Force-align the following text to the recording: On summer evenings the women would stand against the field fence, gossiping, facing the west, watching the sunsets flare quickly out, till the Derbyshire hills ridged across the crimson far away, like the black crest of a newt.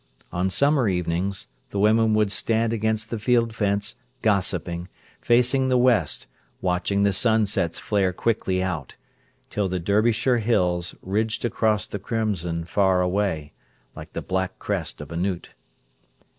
On 0.31 0.49
summer 0.49 0.87
evenings 0.89 1.47
the 1.69 1.77
women 1.77 2.15
would 2.15 2.31
stand 2.31 2.73
against 2.73 3.11
the 3.11 3.19
field 3.19 3.53
fence, 3.53 3.95
gossiping, 4.23 4.89
facing 5.21 5.67
the 5.69 5.77
west, 5.77 6.25
watching 6.59 7.03
the 7.03 7.13
sunsets 7.13 7.77
flare 7.77 8.11
quickly 8.11 8.63
out, 8.63 8.95
till 9.51 9.69
the 9.69 9.79
Derbyshire 9.79 10.39
hills 10.39 10.95
ridged 11.03 11.45
across 11.45 11.85
the 11.85 11.99
crimson 11.99 12.65
far 12.65 13.03
away, 13.03 13.53
like 13.95 14.13
the 14.13 14.23
black 14.23 14.57
crest 14.57 15.01
of 15.01 15.11
a 15.11 15.15
newt. 15.15 15.51